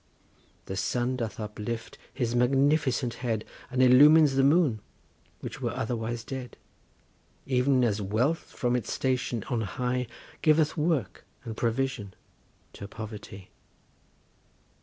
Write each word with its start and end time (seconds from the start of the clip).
The 0.65 0.75
sun 0.75 1.17
doth 1.17 1.39
uplift 1.39 1.99
his 2.11 2.33
magnificent 2.33 3.13
head, 3.21 3.45
And 3.69 3.83
illumines 3.83 4.33
the 4.33 4.41
moon, 4.43 4.79
which 5.41 5.61
were 5.61 5.77
otherwise 5.77 6.23
dead, 6.23 6.57
Even 7.45 7.83
as 7.83 8.01
Wealth 8.01 8.39
from 8.49 8.75
its 8.75 8.91
station 8.91 9.43
on 9.43 9.61
high, 9.61 10.07
Giveth 10.41 10.75
work 10.75 11.23
and 11.43 11.55
provision 11.55 12.15
to 12.73 12.87
Poverty. 12.87 13.51